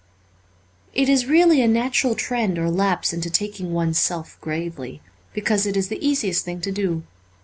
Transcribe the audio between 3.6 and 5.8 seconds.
one's self gravely, because it